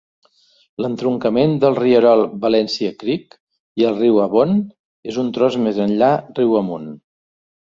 L'entroncament 0.83 1.51
del 1.63 1.77
rierol 1.79 2.23
Valencia 2.47 2.93
Creek 3.03 3.37
i 3.83 3.87
el 3.91 3.95
riu 3.99 4.19
Avon 4.27 4.57
és 5.13 5.21
un 5.25 5.31
tros 5.37 5.59
més 5.67 5.83
enllà 5.87 6.09
riu 6.41 6.61
amunt. 6.65 6.91